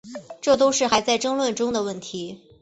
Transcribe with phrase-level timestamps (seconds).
[0.41, 2.41] 这都是还在争论中的问题。